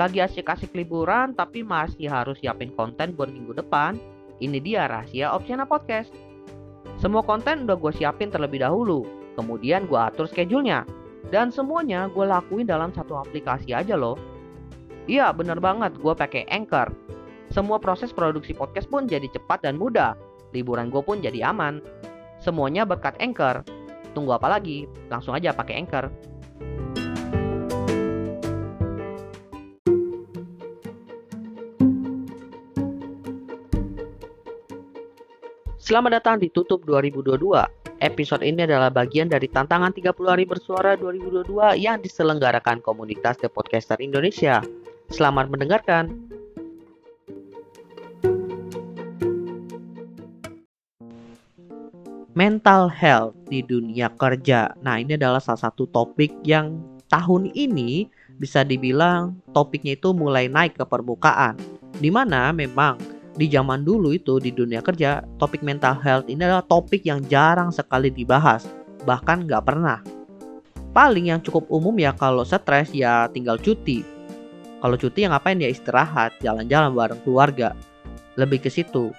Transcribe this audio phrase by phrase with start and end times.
[0.00, 4.00] Lagi asik-asik liburan tapi masih harus siapin konten buat minggu depan?
[4.40, 6.08] Ini dia rahasia Opsiana Podcast.
[6.96, 9.04] Semua konten udah gue siapin terlebih dahulu,
[9.36, 10.88] kemudian gue atur schedule-nya.
[11.28, 14.16] Dan semuanya gue lakuin dalam satu aplikasi aja loh.
[15.04, 16.88] Iya bener banget, gue pakai Anchor.
[17.52, 20.16] Semua proses produksi podcast pun jadi cepat dan mudah.
[20.56, 21.84] Liburan gue pun jadi aman.
[22.40, 23.68] Semuanya berkat Anchor.
[24.16, 24.88] Tunggu apa lagi?
[25.12, 26.08] Langsung aja pakai Anchor.
[35.90, 37.50] Selamat datang di Tutup 2022.
[37.98, 41.50] Episode ini adalah bagian dari tantangan 30 hari bersuara 2022
[41.82, 44.62] yang diselenggarakan komunitas The Podcaster Indonesia.
[45.10, 46.14] Selamat mendengarkan.
[52.38, 54.70] Mental health di dunia kerja.
[54.86, 56.78] Nah, ini adalah salah satu topik yang
[57.10, 58.06] tahun ini
[58.38, 61.58] bisa dibilang topiknya itu mulai naik ke permukaan.
[61.98, 66.60] Di mana memang di zaman dulu itu di dunia kerja topik mental health ini adalah
[66.60, 68.68] topik yang jarang sekali dibahas
[69.08, 70.04] bahkan nggak pernah.
[70.92, 74.04] Paling yang cukup umum ya kalau stres ya tinggal cuti.
[74.84, 77.72] Kalau cuti yang ngapain ya istirahat jalan-jalan bareng keluarga.
[78.36, 79.14] Lebih ke situ.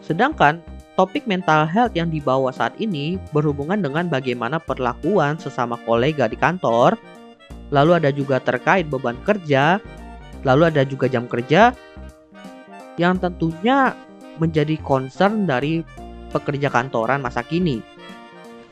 [0.00, 0.62] Sedangkan
[0.96, 6.96] topik mental health yang dibawa saat ini berhubungan dengan bagaimana perlakuan sesama kolega di kantor
[7.72, 9.80] lalu ada juga terkait beban kerja
[10.44, 11.72] lalu ada juga jam kerja
[12.96, 13.94] yang tentunya
[14.40, 15.84] menjadi concern dari
[16.32, 17.84] pekerja kantoran masa kini.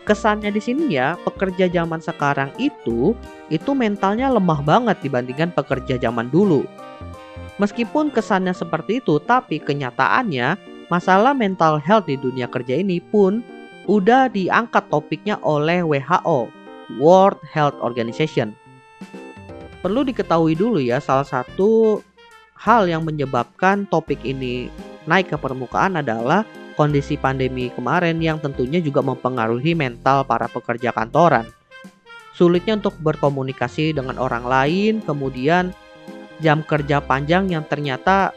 [0.09, 3.13] Kesannya di sini ya, pekerja zaman sekarang itu
[3.53, 6.65] itu mentalnya lemah banget dibandingkan pekerja zaman dulu.
[7.61, 10.57] Meskipun kesannya seperti itu, tapi kenyataannya
[10.89, 13.45] masalah mental health di dunia kerja ini pun
[13.85, 16.49] udah diangkat topiknya oleh WHO,
[16.97, 18.57] World Health Organization.
[19.85, 22.01] Perlu diketahui dulu ya, salah satu
[22.59, 24.67] hal yang menyebabkan topik ini
[25.07, 26.43] naik ke permukaan adalah
[26.75, 31.47] kondisi pandemi kemarin yang tentunya juga mempengaruhi mental para pekerja kantoran.
[32.35, 35.75] Sulitnya untuk berkomunikasi dengan orang lain, kemudian
[36.39, 38.31] jam kerja panjang yang ternyata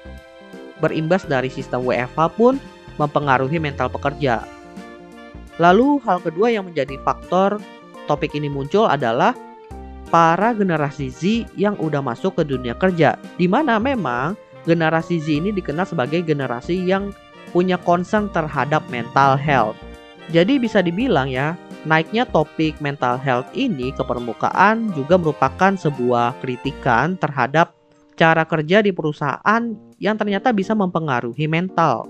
[0.81, 2.57] berimbas dari sistem WFH pun
[2.97, 4.41] mempengaruhi mental pekerja.
[5.61, 7.61] Lalu hal kedua yang menjadi faktor
[8.09, 9.37] topik ini muncul adalah
[10.11, 13.15] para generasi Z yang udah masuk ke dunia kerja.
[13.39, 14.35] Di mana memang
[14.67, 17.15] generasi Z ini dikenal sebagai generasi yang
[17.55, 19.79] punya concern terhadap mental health.
[20.29, 27.17] Jadi bisa dibilang ya, naiknya topik mental health ini ke permukaan juga merupakan sebuah kritikan
[27.17, 27.73] terhadap
[28.15, 29.63] cara kerja di perusahaan
[29.97, 32.05] yang ternyata bisa mempengaruhi mental.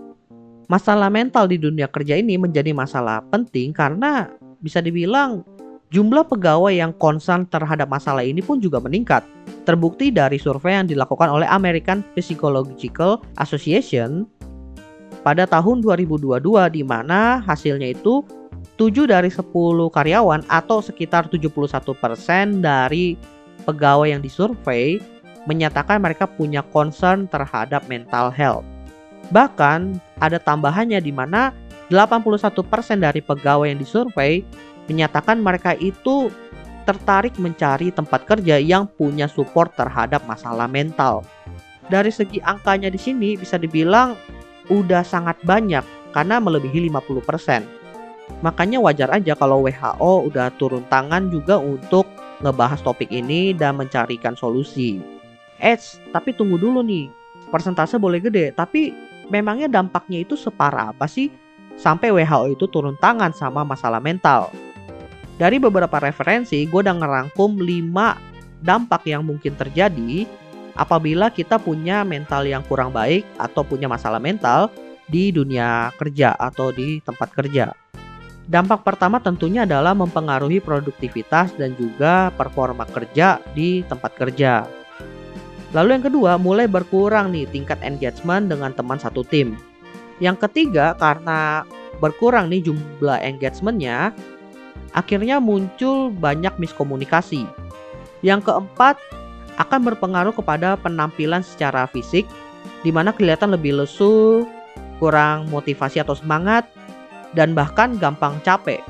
[0.68, 4.30] Masalah mental di dunia kerja ini menjadi masalah penting karena
[4.62, 5.42] bisa dibilang
[5.92, 9.28] Jumlah pegawai yang concern terhadap masalah ini pun juga meningkat.
[9.68, 14.24] Terbukti dari survei yang dilakukan oleh American Psychological Association
[15.20, 16.40] pada tahun 2022
[16.72, 18.24] di mana hasilnya itu
[18.80, 19.52] 7 dari 10
[19.92, 21.76] karyawan atau sekitar 71%
[22.64, 23.20] dari
[23.68, 24.96] pegawai yang disurvei
[25.44, 28.64] menyatakan mereka punya concern terhadap mental health.
[29.36, 31.52] Bahkan ada tambahannya di mana
[31.92, 32.48] 81%
[33.04, 34.48] dari pegawai yang disurvei
[34.92, 36.28] menyatakan mereka itu
[36.84, 41.24] tertarik mencari tempat kerja yang punya support terhadap masalah mental.
[41.88, 44.20] Dari segi angkanya di sini bisa dibilang
[44.68, 47.64] udah sangat banyak karena melebihi 50%.
[48.44, 52.08] Makanya wajar aja kalau WHO udah turun tangan juga untuk
[52.44, 55.00] ngebahas topik ini dan mencarikan solusi.
[55.62, 57.12] Eits, tapi tunggu dulu nih.
[57.52, 58.96] Persentase boleh gede, tapi
[59.28, 61.28] memangnya dampaknya itu separah apa sih
[61.76, 64.52] sampai WHO itu turun tangan sama masalah mental?
[65.42, 70.30] Dari beberapa referensi, gue udah ngerangkum 5 dampak yang mungkin terjadi
[70.78, 74.70] apabila kita punya mental yang kurang baik atau punya masalah mental
[75.10, 77.74] di dunia kerja atau di tempat kerja.
[78.46, 84.70] Dampak pertama tentunya adalah mempengaruhi produktivitas dan juga performa kerja di tempat kerja.
[85.74, 89.58] Lalu yang kedua, mulai berkurang nih tingkat engagement dengan teman satu tim.
[90.22, 91.66] Yang ketiga, karena
[91.98, 94.14] berkurang nih jumlah engagementnya,
[94.92, 97.48] akhirnya muncul banyak miskomunikasi.
[98.22, 98.96] Yang keempat,
[99.60, 102.26] akan berpengaruh kepada penampilan secara fisik,
[102.82, 104.48] di mana kelihatan lebih lesu,
[104.98, 106.66] kurang motivasi atau semangat,
[107.38, 108.82] dan bahkan gampang capek.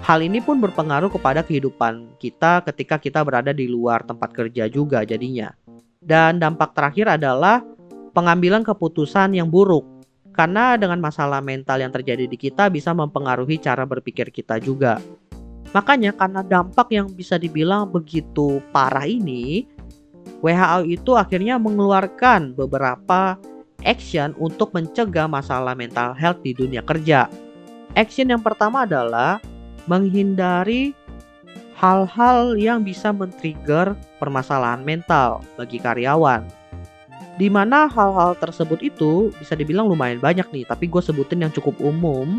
[0.00, 5.04] Hal ini pun berpengaruh kepada kehidupan kita ketika kita berada di luar tempat kerja juga
[5.04, 5.52] jadinya.
[6.00, 7.60] Dan dampak terakhir adalah
[8.16, 9.84] pengambilan keputusan yang buruk.
[10.32, 14.96] Karena dengan masalah mental yang terjadi di kita bisa mempengaruhi cara berpikir kita juga.
[15.70, 19.66] Makanya karena dampak yang bisa dibilang begitu parah ini,
[20.42, 23.38] WHO itu akhirnya mengeluarkan beberapa
[23.86, 27.30] action untuk mencegah masalah mental health di dunia kerja.
[27.94, 29.38] Action yang pertama adalah
[29.86, 30.92] menghindari
[31.80, 36.44] hal-hal yang bisa men-trigger permasalahan mental bagi karyawan.
[37.40, 41.72] Di mana hal-hal tersebut itu bisa dibilang lumayan banyak nih, tapi gue sebutin yang cukup
[41.80, 42.36] umum,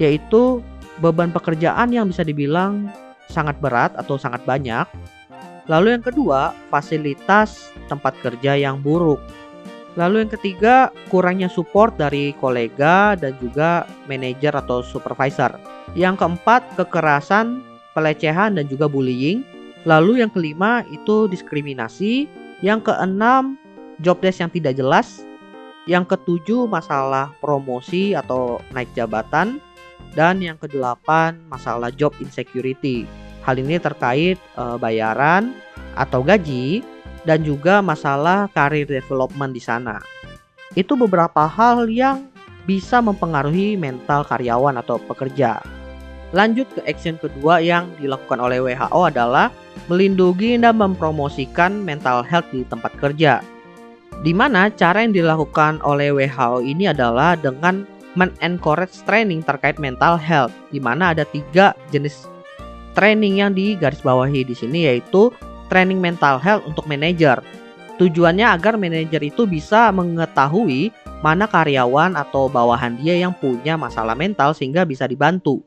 [0.00, 0.64] yaitu
[1.00, 2.90] beban pekerjaan yang bisa dibilang
[3.30, 4.84] sangat berat atau sangat banyak.
[5.70, 9.22] Lalu yang kedua, fasilitas tempat kerja yang buruk.
[9.94, 15.52] Lalu yang ketiga, kurangnya support dari kolega dan juga manajer atau supervisor.
[15.92, 17.60] Yang keempat, kekerasan,
[17.92, 19.44] pelecehan dan juga bullying.
[19.84, 22.26] Lalu yang kelima itu diskriminasi.
[22.64, 23.60] Yang keenam,
[24.00, 25.22] job desk yang tidak jelas.
[25.84, 29.60] Yang ketujuh, masalah promosi atau naik jabatan.
[30.12, 33.08] Dan yang kedelapan, masalah job insecurity.
[33.42, 35.56] Hal ini terkait e, bayaran
[35.96, 36.84] atau gaji
[37.24, 39.98] dan juga masalah karir development di sana.
[40.76, 42.28] Itu beberapa hal yang
[42.68, 45.58] bisa mempengaruhi mental karyawan atau pekerja.
[46.32, 49.52] Lanjut ke action kedua yang dilakukan oleh WHO adalah
[49.92, 53.44] melindungi dan mempromosikan mental health di tempat kerja.
[54.24, 60.52] Di mana cara yang dilakukan oleh WHO ini adalah dengan men-encourage training terkait mental health,
[60.68, 62.28] di mana ada tiga jenis
[62.92, 65.32] training yang digarisbawahi di sini yaitu
[65.72, 67.40] training mental health untuk manajer.
[67.96, 70.92] Tujuannya agar manajer itu bisa mengetahui
[71.24, 75.62] mana karyawan atau bawahan dia yang punya masalah mental sehingga bisa dibantu.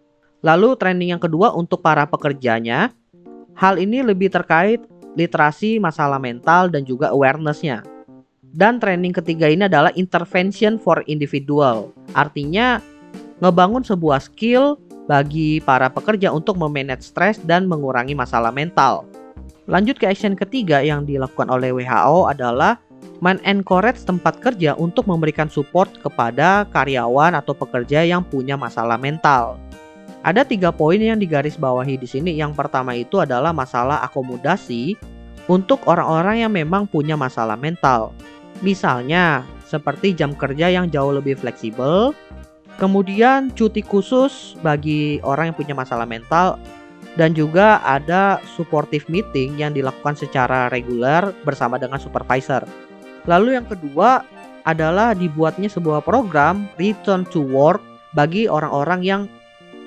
[0.45, 2.93] Lalu training yang kedua untuk para pekerjanya,
[3.57, 4.83] hal ini lebih terkait
[5.15, 7.94] literasi masalah mental dan juga awarenessnya.
[8.55, 11.91] Dan training ketiga ini adalah intervention for individual.
[12.15, 12.79] Artinya
[13.43, 14.79] ngebangun sebuah skill
[15.11, 19.03] bagi para pekerja untuk memanage stres dan mengurangi masalah mental.
[19.67, 22.79] Lanjut ke action ketiga yang dilakukan oleh WHO adalah
[23.19, 29.59] men-encourage tempat kerja untuk memberikan support kepada karyawan atau pekerja yang punya masalah mental.
[30.23, 32.31] Ada tiga poin yang digarisbawahi di sini.
[32.39, 34.97] Yang pertama itu adalah masalah akomodasi
[35.45, 38.15] untuk orang-orang yang memang punya masalah mental.
[38.63, 42.15] Misalnya, seperti jam kerja yang jauh lebih fleksibel,
[42.79, 46.59] kemudian cuti khusus bagi orang yang punya masalah mental
[47.15, 52.63] dan juga ada supportive meeting yang dilakukan secara reguler bersama dengan supervisor.
[53.25, 54.21] Lalu yang kedua
[54.67, 57.79] adalah dibuatnya sebuah program return to work
[58.13, 59.21] bagi orang-orang yang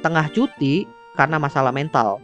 [0.00, 0.88] tengah cuti
[1.18, 2.22] karena masalah mental.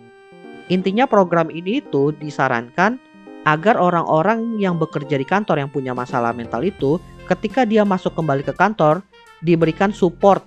[0.73, 2.97] Intinya program ini itu disarankan
[3.45, 6.97] agar orang-orang yang bekerja di kantor yang punya masalah mental itu
[7.29, 9.05] ketika dia masuk kembali ke kantor
[9.45, 10.45] diberikan support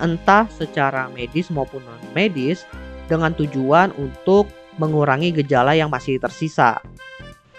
[0.00, 2.64] entah secara medis maupun non medis
[3.12, 4.48] dengan tujuan untuk
[4.80, 6.80] mengurangi gejala yang masih tersisa.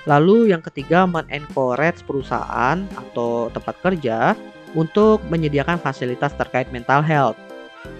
[0.09, 4.33] Lalu yang ketiga men-encourage perusahaan atau tempat kerja
[4.73, 7.37] untuk menyediakan fasilitas terkait mental health.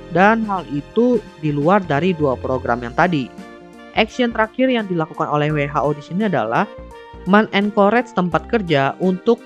[0.09, 3.29] Dan hal itu di luar dari dua program yang tadi.
[3.93, 6.65] Action terakhir yang dilakukan oleh WHO di sini adalah
[7.29, 9.39] men-encourage tempat kerja untuk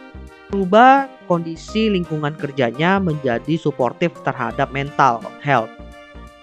[0.47, 5.69] berubah kondisi lingkungan kerjanya menjadi suportif terhadap mental health.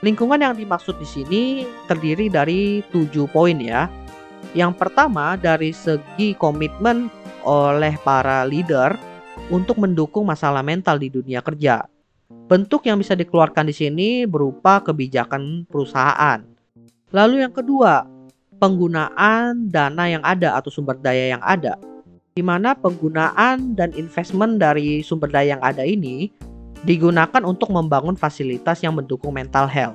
[0.05, 1.43] Lingkungan yang dimaksud di sini
[1.89, 3.89] terdiri dari tujuh poin ya.
[4.53, 7.08] Yang pertama dari segi komitmen
[7.49, 8.93] oleh para leader
[9.49, 11.89] untuk mendukung masalah mental di dunia kerja.
[12.29, 16.54] Bentuk yang bisa dikeluarkan di sini berupa kebijakan perusahaan.
[17.15, 18.03] Lalu yang kedua,
[18.59, 21.79] penggunaan dana yang ada atau sumber daya yang ada.
[22.35, 26.35] Di mana penggunaan dan investment dari sumber daya yang ada ini
[26.83, 29.94] digunakan untuk membangun fasilitas yang mendukung mental health.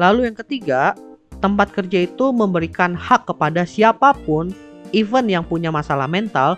[0.00, 0.96] Lalu yang ketiga,
[1.44, 4.48] tempat kerja itu memberikan hak kepada siapa pun,
[4.96, 6.56] even yang punya masalah mental,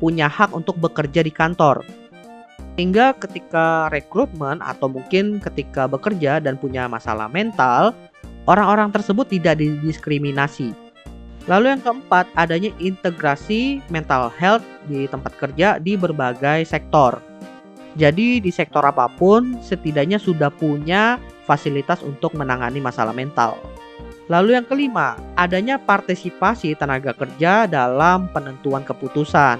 [0.00, 1.84] punya hak untuk bekerja di kantor.
[2.80, 7.92] Hingga ketika rekrutmen atau mungkin ketika bekerja dan punya masalah mental,
[8.48, 10.72] orang-orang tersebut tidak didiskriminasi.
[11.48, 17.18] Lalu yang keempat, adanya integrasi mental health di tempat kerja di berbagai sektor
[17.98, 23.58] jadi di sektor apa pun setidaknya sudah punya fasilitas untuk menangani masalah mental.
[24.30, 29.58] Lalu yang kelima, adanya partisipasi tenaga kerja dalam penentuan keputusan.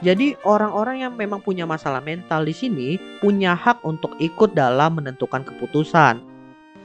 [0.00, 5.44] Jadi orang-orang yang memang punya masalah mental di sini punya hak untuk ikut dalam menentukan
[5.44, 6.29] keputusan.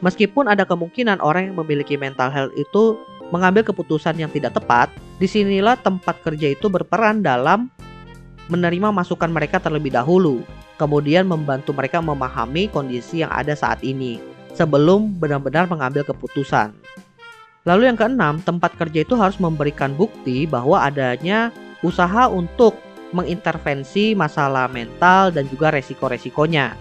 [0.03, 2.99] Meskipun ada kemungkinan orang yang memiliki mental health itu
[3.31, 7.71] mengambil keputusan yang tidak tepat, di sinilah tempat kerja itu berperan dalam
[8.51, 14.19] menerima masukan mereka terlebih dahulu kemudian membantu mereka memahami kondisi yang ada saat ini
[14.55, 16.75] sebelum benar-benar mengambil keputusan.
[17.65, 21.49] Lalu yang keenam, tempat kerja itu harus memberikan bukti bahwa adanya
[21.81, 22.77] usaha untuk
[23.09, 26.77] mengintervensi masalah mental dan juga resiko-resikonya.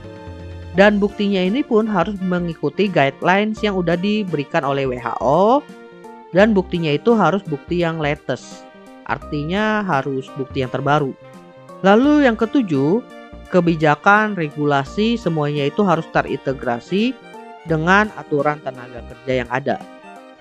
[0.74, 5.62] Dan buktinya ini pun harus mengikuti guidelines yang udah diberikan oleh WHO
[6.34, 8.66] dan buktinya itu harus bukti yang latest.
[9.06, 11.14] Artinya harus bukti yang terbaru.
[11.86, 13.06] Lalu yang ketujuh,
[13.54, 17.14] kebijakan, regulasi semuanya itu harus terintegrasi
[17.70, 19.78] dengan aturan tenaga kerja yang ada.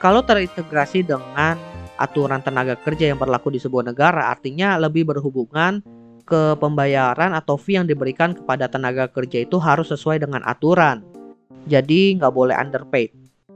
[0.02, 1.62] Kalau terintegrasi dengan
[2.02, 5.86] aturan tenaga kerja yang berlaku di sebuah negara artinya lebih berhubungan
[6.24, 11.04] ke pembayaran atau fee yang diberikan kepada tenaga kerja itu harus sesuai dengan aturan.
[11.68, 13.12] Jadi nggak boleh underpaid.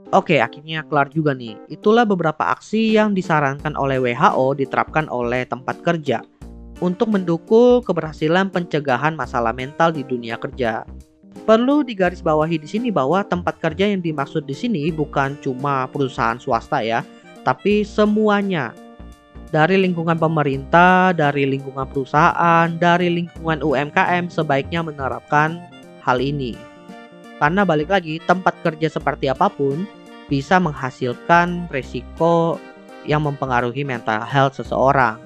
[0.08, 1.60] Oke, akhirnya kelar juga nih.
[1.68, 6.24] Itulah beberapa aksi yang disarankan oleh WHO diterapkan oleh tempat kerja
[6.80, 10.88] untuk mendukung keberhasilan pencegahan masalah mental di dunia kerja.
[11.44, 16.80] Perlu digarisbawahi di sini bahwa tempat kerja yang dimaksud di sini bukan cuma perusahaan swasta
[16.80, 17.04] ya,
[17.44, 18.72] tapi semuanya
[19.48, 25.60] dari lingkungan pemerintah, dari lingkungan perusahaan, dari lingkungan UMKM sebaiknya menerapkan
[26.04, 26.56] hal ini.
[27.38, 29.86] Karena balik lagi, tempat kerja seperti apa pun
[30.26, 32.60] bisa menghasilkan resiko
[33.08, 35.16] yang mempengaruhi mental health seseorang.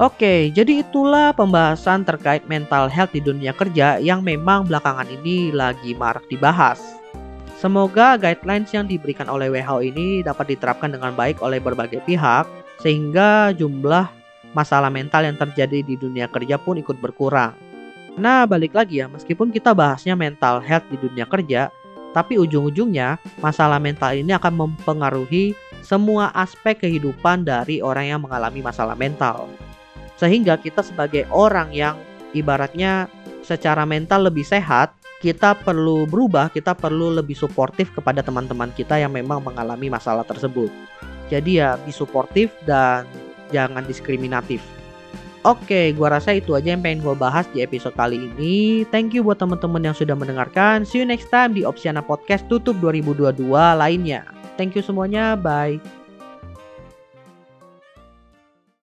[0.00, 5.92] Oke, jadi itulah pembahasan terkait mental health di dunia kerja yang memang belakangan ini lagi
[5.92, 6.80] marak dibahas.
[7.60, 12.48] Semoga guidelines yang diberikan oleh WHO ini dapat diterapkan dengan baik oleh berbagai pihak,
[12.80, 14.08] sehingga jumlah
[14.56, 17.54] masalah mental yang terjadi di dunia kerja pun ikut berkurang.
[18.18, 21.70] Nah, balik lagi ya, meskipun kita bahasnya mental health di dunia kerja,
[22.10, 28.98] tapi ujung-ujungnya masalah mental ini akan mempengaruhi semua aspek kehidupan dari orang yang mengalami masalah
[28.98, 29.46] mental.
[30.18, 31.96] Sehingga kita sebagai orang yang
[32.34, 33.06] ibaratnya
[33.46, 39.12] secara mental lebih sehat, kita perlu berubah, kita perlu lebih suportif kepada teman-teman kita yang
[39.12, 40.68] memang mengalami masalah tersebut.
[41.30, 43.06] Jadi ya, be suportif dan
[43.54, 44.58] jangan diskriminatif.
[45.40, 48.84] Oke, gua rasa itu aja yang pengen gue bahas di episode kali ini.
[48.92, 50.84] Thank you buat teman-teman yang sudah mendengarkan.
[50.84, 53.48] See you next time di Opsiana Podcast tutup 2022
[53.80, 54.28] lainnya.
[54.60, 55.99] Thank you semuanya, bye.